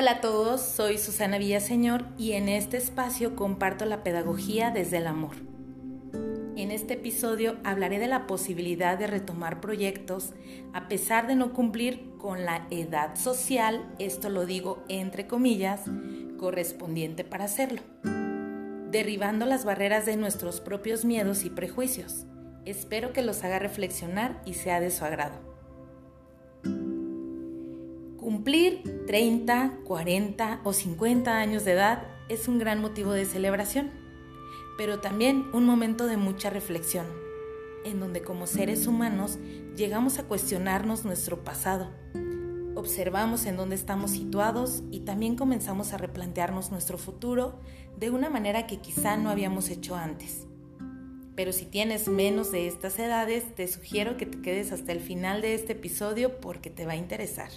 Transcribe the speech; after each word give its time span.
Hola 0.00 0.12
a 0.12 0.20
todos, 0.22 0.62
soy 0.62 0.96
Susana 0.96 1.36
Villaseñor 1.36 2.06
y 2.16 2.32
en 2.32 2.48
este 2.48 2.78
espacio 2.78 3.36
comparto 3.36 3.84
la 3.84 4.02
pedagogía 4.02 4.70
desde 4.70 4.96
el 4.96 5.06
amor. 5.06 5.36
En 6.56 6.70
este 6.70 6.94
episodio 6.94 7.58
hablaré 7.64 7.98
de 7.98 8.06
la 8.06 8.26
posibilidad 8.26 8.96
de 8.96 9.06
retomar 9.06 9.60
proyectos 9.60 10.32
a 10.72 10.88
pesar 10.88 11.26
de 11.26 11.34
no 11.34 11.52
cumplir 11.52 12.12
con 12.16 12.46
la 12.46 12.66
edad 12.70 13.14
social, 13.14 13.94
esto 13.98 14.30
lo 14.30 14.46
digo 14.46 14.82
entre 14.88 15.26
comillas, 15.26 15.82
correspondiente 16.38 17.22
para 17.22 17.44
hacerlo, 17.44 17.82
derribando 18.90 19.44
las 19.44 19.66
barreras 19.66 20.06
de 20.06 20.16
nuestros 20.16 20.62
propios 20.62 21.04
miedos 21.04 21.44
y 21.44 21.50
prejuicios. 21.50 22.24
Espero 22.64 23.12
que 23.12 23.20
los 23.20 23.44
haga 23.44 23.58
reflexionar 23.58 24.40
y 24.46 24.54
sea 24.54 24.80
de 24.80 24.90
su 24.90 25.04
agrado. 25.04 25.49
Cumplir 28.30 28.84
30, 29.08 29.80
40 29.82 30.60
o 30.62 30.72
50 30.72 31.36
años 31.36 31.64
de 31.64 31.72
edad 31.72 32.04
es 32.28 32.46
un 32.46 32.60
gran 32.60 32.80
motivo 32.80 33.10
de 33.10 33.24
celebración, 33.24 33.90
pero 34.78 35.00
también 35.00 35.46
un 35.52 35.66
momento 35.66 36.06
de 36.06 36.16
mucha 36.16 36.48
reflexión, 36.48 37.06
en 37.84 37.98
donde 37.98 38.22
como 38.22 38.46
seres 38.46 38.86
humanos 38.86 39.40
llegamos 39.74 40.20
a 40.20 40.28
cuestionarnos 40.28 41.04
nuestro 41.04 41.42
pasado, 41.42 41.90
observamos 42.76 43.46
en 43.46 43.56
dónde 43.56 43.74
estamos 43.74 44.12
situados 44.12 44.84
y 44.92 45.00
también 45.00 45.34
comenzamos 45.34 45.92
a 45.92 45.98
replantearnos 45.98 46.70
nuestro 46.70 46.98
futuro 46.98 47.58
de 47.98 48.10
una 48.10 48.30
manera 48.30 48.68
que 48.68 48.78
quizá 48.78 49.16
no 49.16 49.30
habíamos 49.30 49.70
hecho 49.70 49.96
antes. 49.96 50.46
Pero 51.34 51.52
si 51.52 51.64
tienes 51.64 52.06
menos 52.06 52.52
de 52.52 52.68
estas 52.68 52.96
edades, 53.00 53.56
te 53.56 53.66
sugiero 53.66 54.16
que 54.16 54.26
te 54.26 54.40
quedes 54.40 54.70
hasta 54.70 54.92
el 54.92 55.00
final 55.00 55.42
de 55.42 55.54
este 55.54 55.72
episodio 55.72 56.40
porque 56.40 56.70
te 56.70 56.86
va 56.86 56.92
a 56.92 56.96
interesar. 56.96 57.50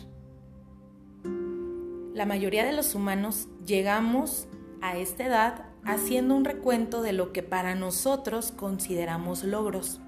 La 2.14 2.28
mayoría 2.28 2.64
de 2.64 2.74
los 2.74 2.94
humanos 2.94 3.48
llegamos 3.66 4.48
a 4.82 4.98
esta 4.98 5.26
edad 5.26 5.66
haciendo 5.84 6.36
un 6.36 6.46
recuento 6.46 7.02
de 7.02 7.12
lo 7.12 7.34
que 7.34 7.42
para 7.42 7.74
nosotros 7.74 8.52
consideramos 8.52 9.44
logros, 9.44 10.00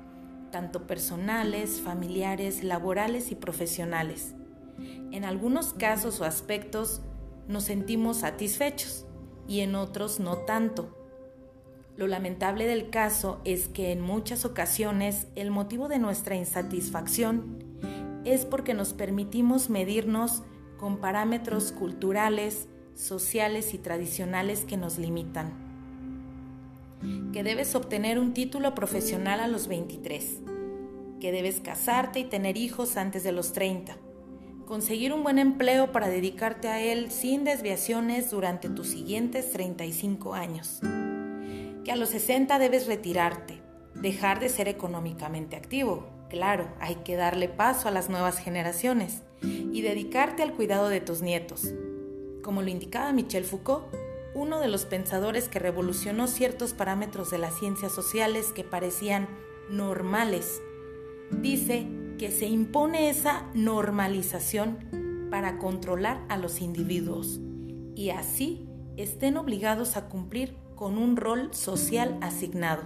tanto 0.51 0.85
personales, 0.85 1.81
familiares, 1.81 2.63
laborales 2.63 3.31
y 3.31 3.35
profesionales. 3.35 4.35
En 5.11 5.25
algunos 5.25 5.73
casos 5.73 6.21
o 6.21 6.25
aspectos 6.25 7.01
nos 7.47 7.63
sentimos 7.63 8.17
satisfechos 8.17 9.07
y 9.47 9.61
en 9.61 9.73
otros 9.73 10.19
no 10.19 10.37
tanto. 10.37 10.95
Lo 11.97 12.05
lamentable 12.05 12.67
del 12.67 12.91
caso 12.91 13.41
es 13.45 13.67
que 13.67 13.91
en 13.91 14.01
muchas 14.01 14.45
ocasiones 14.45 15.25
el 15.33 15.49
motivo 15.49 15.87
de 15.87 15.97
nuestra 15.97 16.35
insatisfacción 16.35 17.63
es 18.25 18.45
porque 18.45 18.75
nos 18.75 18.93
permitimos 18.93 19.71
medirnos 19.71 20.43
con 20.77 20.97
parámetros 20.97 21.71
culturales, 21.71 22.67
sociales 22.93 23.73
y 23.73 23.77
tradicionales 23.77 24.65
que 24.65 24.77
nos 24.77 24.97
limitan. 24.97 25.53
Que 27.33 27.43
debes 27.43 27.75
obtener 27.75 28.19
un 28.19 28.33
título 28.33 28.73
profesional 28.73 29.39
a 29.39 29.47
los 29.47 29.67
23. 29.67 30.41
Que 31.19 31.31
debes 31.31 31.59
casarte 31.59 32.19
y 32.19 32.23
tener 32.25 32.57
hijos 32.57 32.97
antes 32.97 33.23
de 33.23 33.31
los 33.31 33.53
30. 33.53 33.97
Conseguir 34.65 35.13
un 35.13 35.23
buen 35.23 35.37
empleo 35.37 35.91
para 35.91 36.07
dedicarte 36.07 36.69
a 36.69 36.81
él 36.81 37.11
sin 37.11 37.43
desviaciones 37.43 38.31
durante 38.31 38.69
tus 38.69 38.87
siguientes 38.87 39.51
35 39.51 40.33
años. 40.33 40.79
Que 41.83 41.91
a 41.91 41.95
los 41.95 42.09
60 42.09 42.57
debes 42.57 42.87
retirarte, 42.87 43.61
dejar 43.93 44.39
de 44.39 44.49
ser 44.49 44.67
económicamente 44.67 45.55
activo, 45.55 46.15
Claro, 46.29 46.67
hay 46.79 46.95
que 46.95 47.15
darle 47.15 47.47
paso 47.47 47.87
a 47.87 47.91
las 47.91 48.09
nuevas 48.09 48.39
generaciones 48.39 49.21
y 49.41 49.81
dedicarte 49.81 50.43
al 50.43 50.53
cuidado 50.53 50.89
de 50.89 51.01
tus 51.01 51.21
nietos. 51.21 51.73
Como 52.41 52.61
lo 52.61 52.69
indicaba 52.69 53.11
Michel 53.11 53.43
Foucault, 53.43 53.85
uno 54.33 54.59
de 54.59 54.67
los 54.67 54.85
pensadores 54.85 55.47
que 55.47 55.59
revolucionó 55.59 56.27
ciertos 56.27 56.73
parámetros 56.73 57.31
de 57.31 57.37
las 57.37 57.57
ciencias 57.57 57.91
sociales 57.91 58.51
que 58.53 58.63
parecían 58.63 59.27
normales, 59.69 60.61
dice 61.31 61.87
que 62.17 62.31
se 62.31 62.45
impone 62.45 63.09
esa 63.09 63.49
normalización 63.53 65.27
para 65.31 65.57
controlar 65.57 66.23
a 66.29 66.37
los 66.37 66.61
individuos 66.61 67.39
y 67.95 68.09
así 68.09 68.67
estén 68.97 69.37
obligados 69.37 69.97
a 69.97 70.07
cumplir 70.07 70.55
con 70.75 70.97
un 70.97 71.17
rol 71.17 71.53
social 71.53 72.17
asignado. 72.21 72.83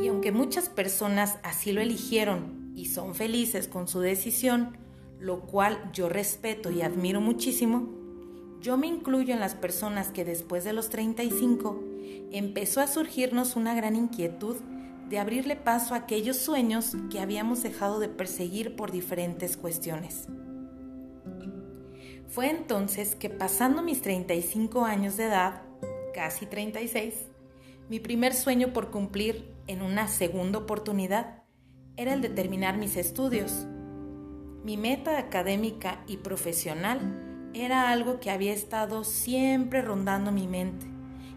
Y 0.00 0.08
aunque 0.08 0.32
muchas 0.32 0.68
personas 0.68 1.38
así 1.42 1.72
lo 1.72 1.80
eligieron 1.80 2.61
y 2.74 2.86
son 2.86 3.14
felices 3.14 3.68
con 3.68 3.88
su 3.88 4.00
decisión, 4.00 4.76
lo 5.18 5.40
cual 5.40 5.90
yo 5.92 6.08
respeto 6.08 6.70
y 6.70 6.82
admiro 6.82 7.20
muchísimo, 7.20 7.88
yo 8.60 8.76
me 8.76 8.86
incluyo 8.86 9.34
en 9.34 9.40
las 9.40 9.54
personas 9.54 10.08
que 10.08 10.24
después 10.24 10.64
de 10.64 10.72
los 10.72 10.88
35 10.88 11.82
empezó 12.32 12.80
a 12.80 12.86
surgirnos 12.86 13.56
una 13.56 13.74
gran 13.74 13.96
inquietud 13.96 14.56
de 15.08 15.18
abrirle 15.18 15.56
paso 15.56 15.94
a 15.94 15.98
aquellos 15.98 16.36
sueños 16.36 16.96
que 17.10 17.20
habíamos 17.20 17.62
dejado 17.62 18.00
de 18.00 18.08
perseguir 18.08 18.76
por 18.76 18.92
diferentes 18.92 19.56
cuestiones. 19.56 20.28
Fue 22.28 22.48
entonces 22.48 23.14
que 23.14 23.28
pasando 23.28 23.82
mis 23.82 24.00
35 24.00 24.84
años 24.86 25.18
de 25.18 25.24
edad, 25.24 25.62
casi 26.14 26.46
36, 26.46 27.14
mi 27.90 28.00
primer 28.00 28.32
sueño 28.32 28.72
por 28.72 28.90
cumplir 28.90 29.52
en 29.66 29.82
una 29.82 30.08
segunda 30.08 30.60
oportunidad 30.60 31.41
era 31.96 32.14
el 32.14 32.22
de 32.22 32.28
terminar 32.28 32.78
mis 32.78 32.96
estudios. 32.96 33.66
Mi 34.64 34.76
meta 34.76 35.18
académica 35.18 36.02
y 36.06 36.18
profesional 36.18 37.50
era 37.54 37.90
algo 37.90 38.20
que 38.20 38.30
había 38.30 38.52
estado 38.52 39.04
siempre 39.04 39.82
rondando 39.82 40.32
mi 40.32 40.46
mente 40.46 40.86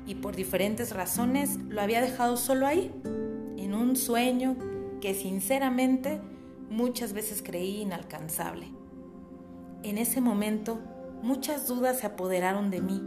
y 0.07 0.15
por 0.15 0.35
diferentes 0.35 0.91
razones 0.93 1.57
lo 1.67 1.81
había 1.81 2.01
dejado 2.01 2.37
solo 2.37 2.67
ahí, 2.67 2.91
en 3.57 3.73
un 3.73 3.95
sueño 3.95 4.55
que 5.01 5.13
sinceramente 5.13 6.21
muchas 6.69 7.13
veces 7.13 7.41
creí 7.43 7.81
inalcanzable. 7.81 8.67
En 9.83 9.97
ese 9.97 10.21
momento 10.21 10.79
muchas 11.21 11.67
dudas 11.67 11.99
se 11.99 12.07
apoderaron 12.07 12.69
de 12.69 12.81
mí 12.81 13.01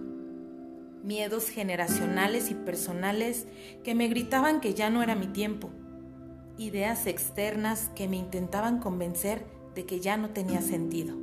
miedos 1.02 1.48
generacionales 1.48 2.50
y 2.50 2.54
personales 2.54 3.46
que 3.84 3.94
me 3.94 4.08
gritaban 4.08 4.60
que 4.60 4.74
ya 4.74 4.90
no 4.90 5.02
era 5.02 5.14
mi 5.14 5.28
tiempo, 5.28 5.70
ideas 6.58 7.06
externas 7.06 7.90
que 7.94 8.08
me 8.08 8.16
intentaban 8.16 8.80
convencer 8.80 9.46
de 9.74 9.86
que 9.86 10.00
ya 10.00 10.16
no 10.16 10.30
tenía 10.30 10.60
sentido. 10.60 11.16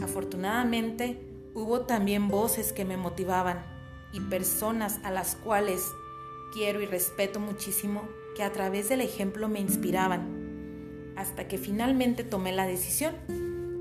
Afortunadamente, 0.00 1.20
hubo 1.54 1.80
también 1.80 2.28
voces 2.28 2.72
que 2.72 2.84
me 2.84 2.96
motivaban 2.96 3.64
y 4.12 4.20
personas 4.20 5.00
a 5.02 5.10
las 5.10 5.34
cuales 5.34 5.82
quiero 6.52 6.80
y 6.80 6.86
respeto 6.86 7.40
muchísimo 7.40 8.02
que 8.36 8.42
a 8.42 8.52
través 8.52 8.88
del 8.88 9.00
ejemplo 9.00 9.48
me 9.48 9.60
inspiraban, 9.60 11.14
hasta 11.16 11.48
que 11.48 11.58
finalmente 11.58 12.22
tomé 12.22 12.52
la 12.52 12.66
decisión 12.66 13.14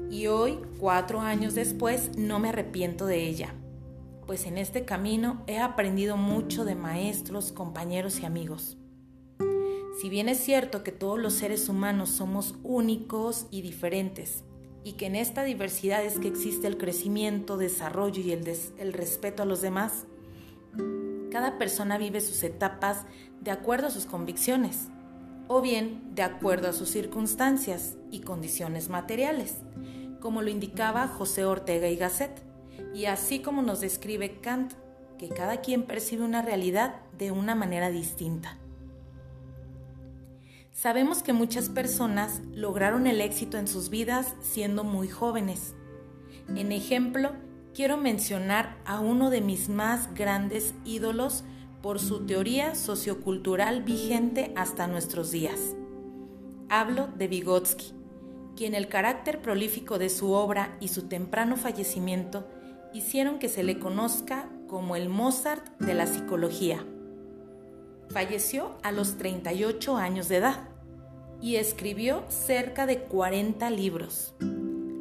y 0.09 0.27
hoy, 0.27 0.59
cuatro 0.79 1.19
años 1.19 1.53
después, 1.53 2.17
no 2.17 2.39
me 2.39 2.49
arrepiento 2.49 3.05
de 3.05 3.27
ella 3.27 3.53
pues 4.27 4.45
en 4.45 4.57
este 4.57 4.83
camino 4.83 5.41
he 5.47 5.57
aprendido 5.57 6.17
mucho 6.17 6.65
de 6.65 6.75
maestros, 6.75 7.53
compañeros 7.53 8.19
y 8.19 8.25
amigos. 8.25 8.77
Si 9.99 10.09
bien 10.09 10.29
es 10.29 10.37
cierto 10.37 10.83
que 10.83 10.91
todos 10.91 11.17
los 11.17 11.33
seres 11.33 11.69
humanos 11.69 12.09
somos 12.09 12.53
únicos 12.61 13.47
y 13.49 13.63
diferentes, 13.63 14.43
y 14.83 14.93
que 14.93 15.07
en 15.07 15.15
esta 15.15 15.43
diversidad 15.43 16.05
es 16.05 16.19
que 16.19 16.27
existe 16.27 16.67
el 16.67 16.77
crecimiento, 16.77 17.57
desarrollo 17.57 18.21
y 18.21 18.31
el, 18.31 18.93
respeto 18.93 19.41
a 19.41 19.47
los 19.47 19.61
demás, 19.61 20.05
cada 21.31 21.57
persona 21.57 21.97
vive 21.97 22.21
sus 22.21 22.43
etapas 22.43 23.05
de 23.41 23.49
acuerdo 23.49 23.87
a 23.87 23.91
sus 23.91 24.05
convicciones, 24.05 24.87
o 25.47 25.61
bien 25.61 26.13
de 26.13 26.21
acuerdo 26.21 26.69
a 26.69 26.73
sus 26.73 26.89
circunstancias 26.89 27.95
y 28.11 28.19
condiciones 28.19 28.89
materiales, 28.89 29.55
como 30.21 30.43
lo 30.43 30.49
indicaba 30.51 31.07
José 31.07 31.43
Ortega 31.45 31.87
y 31.87 31.95
Gasset 31.95 32.43
y 32.93 33.05
así 33.05 33.39
como 33.39 33.63
nos 33.63 33.81
describe 33.81 34.39
Kant, 34.41 34.73
que 35.17 35.29
cada 35.29 35.61
quien 35.61 35.83
percibe 35.83 36.23
una 36.23 36.43
realidad 36.43 37.01
de 37.17 37.31
una 37.31 37.55
manera 37.55 37.89
distinta. 37.89 38.59
Sabemos 40.77 41.23
que 41.23 41.33
muchas 41.33 41.69
personas 41.69 42.39
lograron 42.53 43.07
el 43.07 43.19
éxito 43.19 43.57
en 43.57 43.67
sus 43.67 43.89
vidas 43.89 44.35
siendo 44.41 44.83
muy 44.83 45.07
jóvenes. 45.07 45.73
En 46.55 46.71
ejemplo, 46.71 47.31
quiero 47.73 47.97
mencionar 47.97 48.77
a 48.85 48.99
uno 48.99 49.31
de 49.31 49.41
mis 49.41 49.69
más 49.69 50.13
grandes 50.13 50.75
ídolos 50.85 51.43
por 51.81 51.99
su 51.99 52.27
teoría 52.27 52.75
sociocultural 52.75 53.81
vigente 53.81 54.53
hasta 54.55 54.85
nuestros 54.85 55.31
días. 55.31 55.75
Hablo 56.69 57.07
de 57.07 57.27
Vygotsky, 57.27 57.93
quien 58.55 58.75
el 58.75 58.87
carácter 58.87 59.41
prolífico 59.41 59.97
de 59.97 60.09
su 60.09 60.29
obra 60.29 60.77
y 60.79 60.89
su 60.89 61.07
temprano 61.07 61.57
fallecimiento 61.57 62.47
hicieron 62.93 63.39
que 63.39 63.49
se 63.49 63.63
le 63.63 63.79
conozca 63.79 64.47
como 64.67 64.95
el 64.95 65.09
Mozart 65.09 65.75
de 65.79 65.95
la 65.95 66.05
psicología. 66.05 66.85
Falleció 68.09 68.77
a 68.83 68.91
los 68.91 69.17
38 69.17 69.97
años 69.97 70.29
de 70.29 70.37
edad 70.37 70.69
y 71.41 71.57
escribió 71.57 72.23
cerca 72.29 72.85
de 72.85 73.03
40 73.03 73.69
libros, 73.69 74.33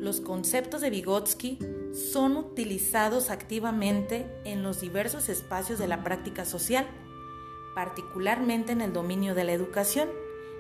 los 0.07 0.21
conceptos 0.21 0.83
de 0.83 0.91
Vygotsky 0.91 1.59
son 1.93 2.37
utilizados 2.37 3.29
activamente 3.29 4.25
en 4.45 4.63
los 4.63 4.81
diversos 4.81 5.29
espacios 5.29 5.81
de 5.81 5.89
la 5.89 6.05
práctica 6.05 6.45
social, 6.45 6.87
particularmente 7.75 8.71
en 8.71 8.83
el 8.83 8.93
dominio 8.93 9.35
de 9.35 9.43
la 9.43 9.53
educación, 9.53 10.09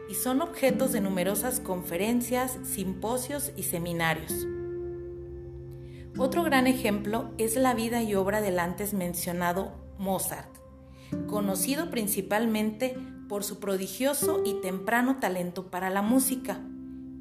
y 0.08 0.14
son 0.14 0.42
objetos 0.42 0.90
de 0.90 1.00
numerosas 1.00 1.60
conferencias, 1.60 2.58
simposios 2.64 3.52
y 3.54 3.62
seminarios. 3.62 4.32
Otro 6.18 6.42
gran 6.42 6.66
ejemplo 6.66 7.30
es 7.38 7.54
la 7.54 7.72
vida 7.72 8.02
y 8.02 8.16
obra 8.16 8.40
del 8.40 8.58
antes 8.58 8.94
mencionado 8.94 9.70
Mozart, 9.96 10.50
conocido 11.26 11.90
principalmente 11.90 12.96
por 13.28 13.44
su 13.44 13.58
prodigioso 13.58 14.42
y 14.44 14.54
temprano 14.60 15.18
talento 15.18 15.70
para 15.70 15.90
la 15.90 16.02
música 16.02 16.60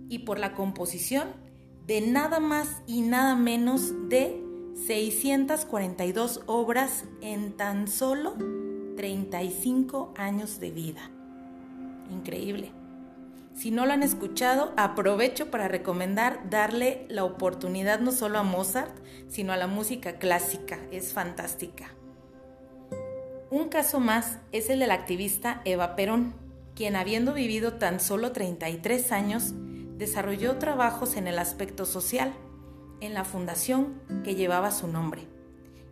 y 0.10 0.20
por 0.20 0.40
la 0.40 0.54
composición 0.54 1.30
de 1.88 2.02
nada 2.02 2.40
más 2.40 2.82
y 2.88 3.02
nada 3.02 3.36
menos 3.36 3.94
de 4.10 4.42
642 4.86 6.42
obras 6.48 7.06
en 7.22 7.54
tan 7.54 7.88
solo 7.88 8.36
35 8.98 10.14
años 10.18 10.60
de 10.60 10.72
vida. 10.72 11.12
Increíble. 12.12 12.72
Si 13.56 13.72
no 13.72 13.86
lo 13.86 13.94
han 13.94 14.04
escuchado, 14.04 14.74
aprovecho 14.76 15.50
para 15.50 15.70
recomendar 15.70 16.50
darle 16.50 17.06
la 17.10 17.24
oportunidad 17.24 18.00
no 18.00 18.12
solo 18.12 18.38
a 18.38 18.44
Mozart, 18.44 18.94
sino 19.30 19.54
a 19.54 19.58
la 19.58 19.68
música 19.68 20.18
clásica. 20.18 20.80
Es 20.92 21.14
fantástica. 21.14 21.96
Un 23.52 23.70
caso 23.70 24.00
más 24.00 24.40
es 24.52 24.72
el 24.72 24.80
de 24.80 24.88
la 24.88 24.96
activista 24.96 25.62
Eva 25.66 25.96
Perón, 25.96 26.34
quien 26.76 26.96
habiendo 26.96 27.34
vivido 27.34 27.74
tan 27.74 28.00
solo 28.00 28.32
33 28.32 29.12
años, 29.12 29.54
desarrolló 29.98 30.58
trabajos 30.58 31.16
en 31.16 31.28
el 31.28 31.38
aspecto 31.38 31.86
social, 31.86 32.34
en 33.02 33.14
la 33.14 33.24
fundación 33.24 34.02
que 34.24 34.34
llevaba 34.34 34.72
su 34.72 34.88
nombre, 34.88 35.28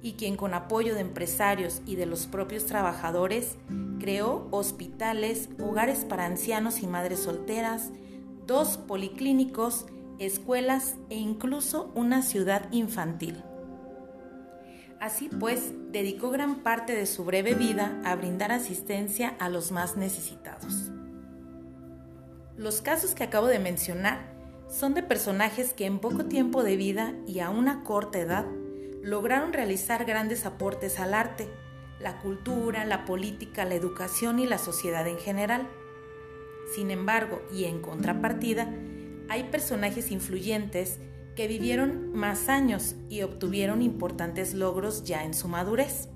y 0.02 0.14
quien 0.14 0.36
con 0.36 0.56
apoyo 0.56 0.96
de 0.96 1.02
empresarios 1.02 1.82
y 1.86 1.96
de 1.96 2.08
los 2.08 2.26
propios 2.26 2.66
trabajadores 2.66 3.56
creó 4.00 4.48
hospitales, 4.50 5.48
hogares 5.60 6.06
para 6.06 6.26
ancianos 6.26 6.82
y 6.82 6.88
madres 6.88 7.20
solteras, 7.20 7.92
dos 8.48 8.78
policlínicos, 8.78 9.86
escuelas 10.18 10.96
e 11.10 11.18
incluso 11.18 11.92
una 11.94 12.24
ciudad 12.24 12.68
infantil. 12.72 13.44
Así 15.04 15.28
pues, 15.28 15.74
dedicó 15.92 16.32
gran 16.32 16.64
parte 16.64 16.96
de 16.96 17.06
su 17.08 17.26
breve 17.26 17.56
vida 17.56 18.00
a 18.06 18.16
brindar 18.16 18.54
asistencia 18.54 19.36
a 19.38 19.50
los 19.50 19.74
más 19.74 19.98
necesitados. 19.98 20.92
Los 22.56 22.82
casos 22.82 23.14
que 23.14 23.26
acabo 23.26 23.48
de 23.48 23.60
mencionar 23.60 24.34
son 24.70 24.94
de 24.94 25.04
personajes 25.04 25.74
que 25.74 25.88
en 25.88 26.00
poco 26.00 26.24
tiempo 26.24 26.64
de 26.64 26.78
vida 26.78 27.16
y 27.28 27.42
a 27.42 27.50
una 27.50 27.84
corta 27.84 28.18
edad 28.18 28.46
lograron 29.02 29.52
realizar 29.52 30.06
grandes 30.06 30.46
aportes 30.46 30.98
al 31.02 31.14
arte, 31.14 31.50
la 32.00 32.22
cultura, 32.22 32.86
la 32.86 33.04
política, 33.04 33.66
la 33.66 33.76
educación 33.76 34.40
y 34.40 34.46
la 34.46 34.58
sociedad 34.58 35.06
en 35.06 35.18
general. 35.18 35.68
Sin 36.74 36.92
embargo, 36.92 37.42
y 37.52 37.66
en 37.66 37.82
contrapartida, 37.82 38.74
hay 39.28 39.44
personajes 39.52 40.12
influyentes 40.12 41.00
que 41.36 41.48
vivieron 41.48 42.14
más 42.14 42.50
años 42.50 42.96
y 43.10 43.22
obtuvieron 43.22 43.82
importantes 43.82 44.54
logros 44.54 45.04
ya 45.04 45.24
en 45.24 45.34
su 45.34 45.48
madurez. 45.48 46.10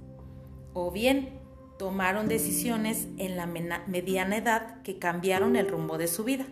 O 0.74 0.92
bien, 0.92 1.40
tomaron 1.78 2.28
decisiones 2.28 3.08
en 3.18 3.36
la 3.36 3.46
mediana 3.46 4.38
edad 4.38 4.82
que 4.82 5.00
cambiaron 5.00 5.56
el 5.56 5.68
rumbo 5.68 5.98
de 5.98 6.08
su 6.08 6.24
vida. 6.24 6.46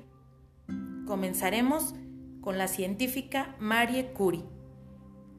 Comenzaremos 1.06 1.94
con 2.42 2.58
la 2.58 2.68
científica 2.68 3.56
Marie 3.60 4.08
Curie. 4.14 4.46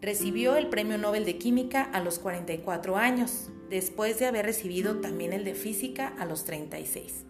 Recibió 0.00 0.56
el 0.56 0.68
Premio 0.68 0.98
Nobel 0.98 1.24
de 1.24 1.38
Química 1.38 1.82
a 1.82 2.00
los 2.00 2.18
44 2.18 2.96
años, 2.96 3.50
después 3.70 4.18
de 4.18 4.26
haber 4.26 4.44
recibido 4.44 5.00
también 5.00 5.32
el 5.32 5.44
de 5.44 5.54
Física 5.54 6.12
a 6.18 6.26
los 6.26 6.44
36. 6.44 7.24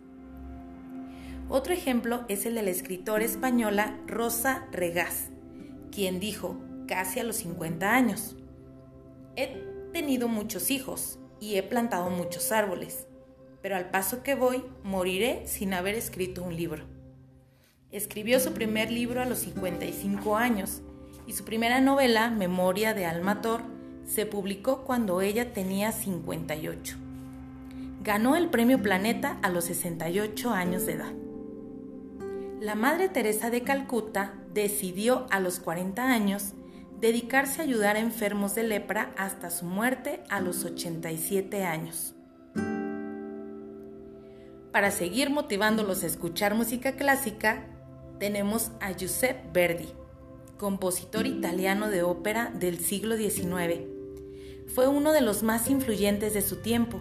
Otro 1.48 1.72
ejemplo 1.72 2.24
es 2.28 2.44
el 2.44 2.56
de 2.56 2.62
la 2.62 2.70
escritora 2.70 3.24
española 3.24 3.96
Rosa 4.06 4.66
Regás, 4.72 5.30
quien 5.96 6.20
dijo, 6.20 6.58
casi 6.86 7.20
a 7.20 7.24
los 7.24 7.36
50 7.36 7.90
años, 7.90 8.36
he 9.34 9.64
tenido 9.94 10.28
muchos 10.28 10.70
hijos, 10.70 11.18
y 11.40 11.56
he 11.56 11.62
plantado 11.62 12.10
muchos 12.10 12.52
árboles, 12.52 13.06
pero 13.62 13.76
al 13.76 13.88
paso 13.88 14.22
que 14.22 14.34
voy 14.34 14.62
moriré 14.84 15.46
sin 15.46 15.72
haber 15.72 15.94
escrito 15.94 16.42
un 16.42 16.54
libro. 16.54 16.84
Escribió 17.90 18.40
su 18.40 18.52
primer 18.52 18.90
libro 18.90 19.22
a 19.22 19.24
los 19.24 19.38
55 19.38 20.36
años 20.36 20.82
y 21.26 21.32
su 21.32 21.44
primera 21.46 21.80
novela, 21.80 22.28
Memoria 22.28 22.92
de 22.92 23.06
Almator, 23.06 23.62
se 24.04 24.26
publicó 24.26 24.84
cuando 24.84 25.22
ella 25.22 25.54
tenía 25.54 25.92
58. 25.92 26.98
Ganó 28.02 28.36
el 28.36 28.50
premio 28.50 28.82
Planeta 28.82 29.38
a 29.42 29.48
los 29.48 29.64
68 29.64 30.50
años 30.50 30.84
de 30.84 30.92
edad. 30.92 31.12
La 32.60 32.74
Madre 32.74 33.08
Teresa 33.08 33.48
de 33.48 33.62
Calcuta 33.62 34.34
decidió 34.56 35.26
a 35.30 35.38
los 35.38 35.60
40 35.60 36.02
años 36.02 36.54
dedicarse 36.98 37.60
a 37.60 37.64
ayudar 37.64 37.96
a 37.96 38.00
enfermos 38.00 38.54
de 38.54 38.62
lepra 38.62 39.12
hasta 39.18 39.50
su 39.50 39.66
muerte 39.66 40.22
a 40.30 40.40
los 40.40 40.64
87 40.64 41.62
años. 41.64 42.14
Para 44.72 44.90
seguir 44.90 45.28
motivándolos 45.30 46.02
a 46.02 46.06
escuchar 46.06 46.54
música 46.54 46.92
clásica, 46.92 47.66
tenemos 48.18 48.72
a 48.80 48.92
Giuseppe 48.92 49.50
Verdi, 49.52 49.88
compositor 50.56 51.26
italiano 51.26 51.88
de 51.88 52.02
ópera 52.02 52.50
del 52.58 52.78
siglo 52.78 53.16
XIX. 53.16 53.80
Fue 54.74 54.88
uno 54.88 55.12
de 55.12 55.20
los 55.20 55.42
más 55.42 55.68
influyentes 55.68 56.32
de 56.32 56.40
su 56.40 56.56
tiempo. 56.56 57.00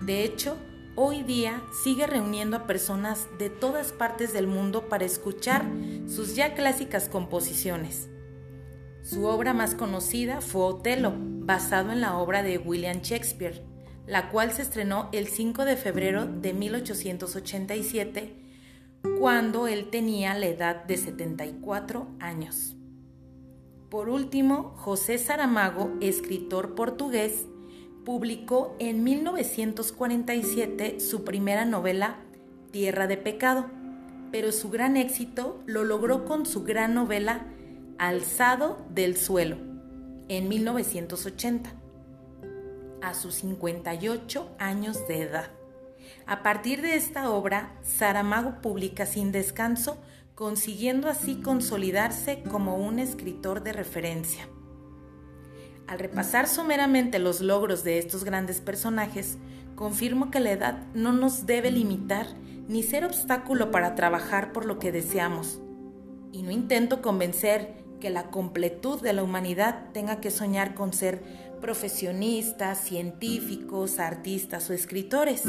De 0.00 0.22
hecho, 0.22 0.56
hoy 0.94 1.24
día 1.24 1.62
sigue 1.82 2.06
reuniendo 2.06 2.56
a 2.56 2.66
personas 2.68 3.26
de 3.38 3.50
todas 3.50 3.90
partes 3.92 4.32
del 4.32 4.46
mundo 4.46 4.88
para 4.88 5.04
escuchar 5.04 5.64
sus 6.14 6.36
ya 6.36 6.54
clásicas 6.54 7.08
composiciones. 7.08 8.10
Su 9.02 9.24
obra 9.24 9.54
más 9.54 9.74
conocida 9.74 10.40
fue 10.42 10.62
Otelo, 10.62 11.14
basado 11.16 11.90
en 11.90 12.02
la 12.02 12.18
obra 12.18 12.42
de 12.42 12.58
William 12.58 13.00
Shakespeare, 13.00 13.64
la 14.06 14.28
cual 14.28 14.52
se 14.52 14.62
estrenó 14.62 15.08
el 15.12 15.26
5 15.26 15.64
de 15.64 15.76
febrero 15.76 16.26
de 16.26 16.52
1887, 16.52 18.36
cuando 19.18 19.66
él 19.66 19.88
tenía 19.90 20.34
la 20.34 20.46
edad 20.46 20.84
de 20.84 20.98
74 20.98 22.08
años. 22.20 22.76
Por 23.88 24.08
último, 24.08 24.74
José 24.76 25.18
Saramago, 25.18 25.92
escritor 26.00 26.74
portugués, 26.74 27.46
publicó 28.04 28.76
en 28.78 29.02
1947 29.02 31.00
su 31.00 31.24
primera 31.24 31.64
novela, 31.64 32.18
Tierra 32.70 33.06
de 33.06 33.16
Pecado, 33.16 33.70
pero 34.32 34.50
su 34.50 34.70
gran 34.70 34.96
éxito 34.96 35.62
lo 35.66 35.84
logró 35.84 36.24
con 36.24 36.46
su 36.46 36.64
gran 36.64 36.94
novela 36.94 37.46
Alzado 37.98 38.84
del 38.88 39.16
suelo, 39.16 39.58
en 40.28 40.48
1980, 40.48 41.70
a 43.02 43.14
sus 43.14 43.36
58 43.36 44.56
años 44.58 45.06
de 45.06 45.22
edad. 45.22 45.50
A 46.26 46.42
partir 46.42 46.82
de 46.82 46.96
esta 46.96 47.30
obra, 47.30 47.74
Saramago 47.82 48.60
publica 48.60 49.06
sin 49.06 49.30
descanso, 49.30 49.98
consiguiendo 50.34 51.08
así 51.08 51.36
consolidarse 51.36 52.42
como 52.50 52.76
un 52.76 52.98
escritor 52.98 53.62
de 53.62 53.72
referencia. 53.72 54.48
Al 55.86 55.98
repasar 55.98 56.48
someramente 56.48 57.18
los 57.18 57.40
logros 57.40 57.84
de 57.84 57.98
estos 57.98 58.24
grandes 58.24 58.60
personajes, 58.60 59.38
confirmo 59.74 60.30
que 60.30 60.40
la 60.40 60.52
edad 60.52 60.86
no 60.94 61.12
nos 61.12 61.46
debe 61.46 61.70
limitar 61.70 62.26
ni 62.68 62.82
ser 62.82 63.04
obstáculo 63.04 63.70
para 63.70 63.94
trabajar 63.94 64.52
por 64.52 64.64
lo 64.64 64.78
que 64.78 64.92
deseamos. 64.92 65.60
Y 66.32 66.42
no 66.42 66.50
intento 66.50 67.02
convencer 67.02 67.82
que 68.00 68.10
la 68.10 68.30
completud 68.30 69.00
de 69.00 69.12
la 69.12 69.22
humanidad 69.22 69.90
tenga 69.92 70.20
que 70.20 70.30
soñar 70.30 70.74
con 70.74 70.92
ser 70.92 71.22
profesionistas, 71.60 72.78
científicos, 72.78 73.98
artistas 73.98 74.68
o 74.70 74.72
escritores. 74.72 75.44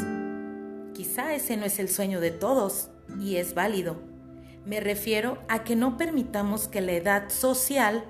Quizá 0.94 1.34
ese 1.34 1.58
no 1.58 1.66
es 1.66 1.80
el 1.80 1.90
sueño 1.90 2.20
de 2.20 2.32
todos 2.32 2.90
y 3.20 3.38
es 3.38 3.56
válido. 3.56 3.98
Me 4.66 4.80
refiero 4.80 5.40
a 5.50 5.64
que 5.64 5.76
no 5.76 5.98
permitamos 5.98 6.68
que 6.68 6.82
la 6.82 6.94
edad 6.94 7.30
social 7.30 8.06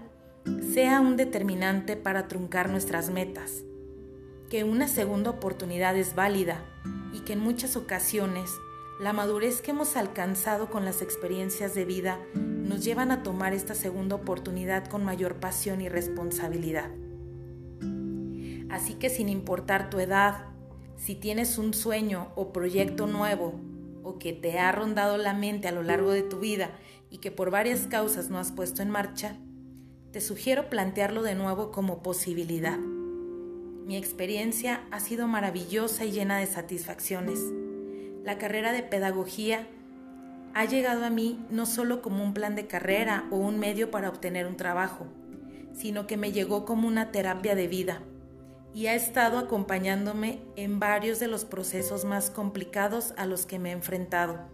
sea 0.73 1.01
un 1.01 1.17
determinante 1.17 1.95
para 1.95 2.27
truncar 2.27 2.69
nuestras 2.69 3.09
metas, 3.09 3.63
que 4.49 4.63
una 4.63 4.87
segunda 4.87 5.29
oportunidad 5.29 5.95
es 5.95 6.15
válida 6.15 6.63
y 7.13 7.19
que 7.21 7.33
en 7.33 7.39
muchas 7.39 7.75
ocasiones 7.75 8.49
la 8.99 9.13
madurez 9.13 9.61
que 9.61 9.71
hemos 9.71 9.95
alcanzado 9.95 10.69
con 10.69 10.85
las 10.85 11.01
experiencias 11.01 11.73
de 11.75 11.85
vida 11.85 12.19
nos 12.33 12.83
llevan 12.83 13.11
a 13.11 13.23
tomar 13.23 13.53
esta 13.53 13.75
segunda 13.75 14.15
oportunidad 14.15 14.87
con 14.87 15.03
mayor 15.03 15.35
pasión 15.35 15.81
y 15.81 15.89
responsabilidad. 15.89 16.89
Así 18.69 18.95
que 18.95 19.09
sin 19.09 19.29
importar 19.29 19.89
tu 19.89 19.99
edad, 19.99 20.45
si 20.97 21.15
tienes 21.15 21.57
un 21.57 21.73
sueño 21.73 22.31
o 22.35 22.51
proyecto 22.51 23.07
nuevo 23.07 23.59
o 24.03 24.17
que 24.17 24.33
te 24.33 24.59
ha 24.59 24.71
rondado 24.71 25.17
la 25.17 25.33
mente 25.33 25.67
a 25.67 25.71
lo 25.71 25.83
largo 25.83 26.11
de 26.11 26.23
tu 26.23 26.39
vida 26.39 26.71
y 27.09 27.19
que 27.19 27.31
por 27.31 27.51
varias 27.51 27.87
causas 27.87 28.29
no 28.29 28.39
has 28.39 28.51
puesto 28.51 28.81
en 28.81 28.89
marcha, 28.89 29.37
te 30.13 30.21
sugiero 30.21 30.69
plantearlo 30.69 31.23
de 31.23 31.33
nuevo 31.33 31.71
como 31.71 32.03
posibilidad. 32.03 32.77
Mi 32.77 33.97
experiencia 33.97 34.83
ha 34.91 34.99
sido 34.99 35.27
maravillosa 35.27 36.05
y 36.05 36.11
llena 36.11 36.37
de 36.37 36.45
satisfacciones. 36.45 37.39
La 38.23 38.37
carrera 38.37 38.73
de 38.73 38.83
pedagogía 38.83 39.67
ha 40.53 40.65
llegado 40.65 41.03
a 41.03 41.09
mí 41.09 41.43
no 41.49 41.65
solo 41.65 42.03
como 42.03 42.23
un 42.23 42.35
plan 42.35 42.53
de 42.53 42.67
carrera 42.67 43.25
o 43.31 43.37
un 43.37 43.57
medio 43.57 43.89
para 43.89 44.07
obtener 44.07 44.45
un 44.45 44.55
trabajo, 44.55 45.07
sino 45.73 46.05
que 46.05 46.15
me 46.15 46.31
llegó 46.31 46.63
como 46.63 46.87
una 46.87 47.11
terapia 47.11 47.55
de 47.55 47.67
vida 47.67 48.03
y 48.71 48.85
ha 48.87 48.93
estado 48.93 49.39
acompañándome 49.39 50.41
en 50.55 50.79
varios 50.79 51.19
de 51.19 51.27
los 51.27 51.43
procesos 51.43 52.05
más 52.05 52.29
complicados 52.29 53.15
a 53.17 53.25
los 53.25 53.47
que 53.47 53.57
me 53.57 53.69
he 53.69 53.73
enfrentado, 53.73 54.47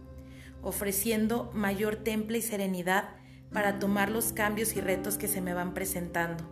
ofreciendo 0.62 1.50
mayor 1.52 1.96
temple 1.96 2.38
y 2.38 2.42
serenidad 2.42 3.19
para 3.52 3.78
tomar 3.78 4.10
los 4.10 4.32
cambios 4.32 4.76
y 4.76 4.80
retos 4.80 5.18
que 5.18 5.28
se 5.28 5.40
me 5.40 5.54
van 5.54 5.74
presentando. 5.74 6.44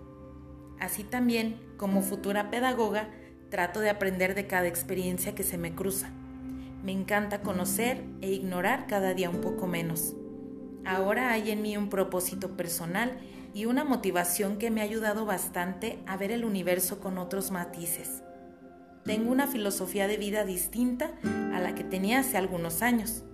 Así 0.80 1.04
también, 1.04 1.60
como 1.76 2.02
futura 2.02 2.50
pedagoga, 2.50 3.08
trato 3.50 3.80
de 3.80 3.90
aprender 3.90 4.34
de 4.34 4.46
cada 4.46 4.66
experiencia 4.66 5.34
que 5.34 5.42
se 5.42 5.58
me 5.58 5.74
cruza. 5.74 6.10
Me 6.82 6.92
encanta 6.92 7.40
conocer 7.40 8.04
e 8.20 8.30
ignorar 8.30 8.86
cada 8.86 9.14
día 9.14 9.30
un 9.30 9.40
poco 9.40 9.66
menos. 9.66 10.14
Ahora 10.84 11.32
hay 11.32 11.50
en 11.50 11.62
mí 11.62 11.76
un 11.76 11.88
propósito 11.88 12.56
personal 12.56 13.18
y 13.52 13.66
una 13.66 13.84
motivación 13.84 14.58
que 14.58 14.70
me 14.70 14.80
ha 14.80 14.84
ayudado 14.84 15.26
bastante 15.26 15.98
a 16.06 16.16
ver 16.16 16.30
el 16.30 16.44
universo 16.44 17.00
con 17.00 17.18
otros 17.18 17.50
matices. 17.50 18.22
Tengo 19.04 19.32
una 19.32 19.46
filosofía 19.46 20.06
de 20.06 20.16
vida 20.16 20.44
distinta 20.44 21.12
a 21.52 21.60
la 21.60 21.74
que 21.74 21.82
tenía 21.84 22.20
hace 22.20 22.36
algunos 22.36 22.82
años 22.82 23.24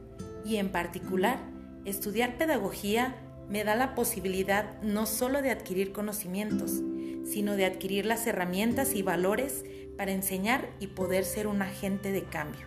y 0.44 0.56
en 0.56 0.70
particular 0.70 1.38
estudiar 1.84 2.38
pedagogía 2.38 3.14
me 3.48 3.64
da 3.64 3.74
la 3.74 3.94
posibilidad 3.94 4.80
no 4.82 5.06
solo 5.06 5.42
de 5.42 5.50
adquirir 5.50 5.92
conocimientos, 5.92 6.82
sino 7.24 7.56
de 7.56 7.64
adquirir 7.64 8.06
las 8.06 8.26
herramientas 8.26 8.94
y 8.94 9.02
valores 9.02 9.64
para 9.96 10.12
enseñar 10.12 10.70
y 10.80 10.88
poder 10.88 11.24
ser 11.24 11.46
un 11.46 11.62
agente 11.62 12.12
de 12.12 12.24
cambio. 12.24 12.66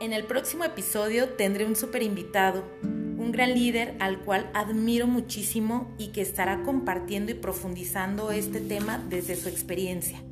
En 0.00 0.12
el 0.12 0.24
próximo 0.24 0.64
episodio 0.64 1.30
tendré 1.30 1.64
un 1.64 1.74
super 1.74 2.02
invitado, 2.02 2.64
un 2.82 3.32
gran 3.32 3.52
líder 3.52 3.96
al 3.98 4.20
cual 4.20 4.48
admiro 4.54 5.08
muchísimo 5.08 5.92
y 5.98 6.08
que 6.08 6.20
estará 6.20 6.62
compartiendo 6.62 7.32
y 7.32 7.34
profundizando 7.34 8.30
este 8.30 8.60
tema 8.60 9.04
desde 9.08 9.34
su 9.34 9.48
experiencia. 9.48 10.22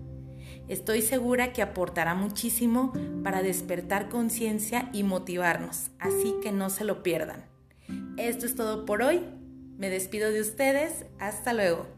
Estoy 0.69 1.03
segura 1.03 1.53
que 1.53 1.63
aportará 1.63 2.15
muchísimo 2.15 2.93
para 3.23 3.43
despertar 3.43 4.09
conciencia 4.09 4.91
y 4.93 5.05
motivarnos, 5.05 5.91
así 5.99 6.35
que 6.43 6.53
no 6.53 6.71
se 6.71 6.85
lo 6.85 7.03
pierdan. 7.03 7.45
Esto 8.17 8.47
es 8.47 8.55
todo 8.57 8.85
por 8.85 9.03
hoy. 9.03 9.23
Me 9.79 9.91
despido 9.91 10.31
de 10.31 10.41
ustedes. 10.41 11.05
Hasta 11.19 11.53
luego. 11.53 11.96